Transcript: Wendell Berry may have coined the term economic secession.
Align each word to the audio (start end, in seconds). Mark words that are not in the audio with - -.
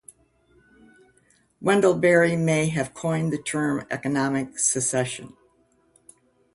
Wendell 1.61 1.93
Berry 1.93 2.35
may 2.35 2.69
have 2.69 2.91
coined 2.95 3.31
the 3.31 3.37
term 3.37 3.85
economic 3.91 4.57
secession. 4.57 5.37